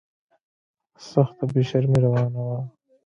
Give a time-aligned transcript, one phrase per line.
[1.09, 2.59] سخته بې شرمي روانه وه.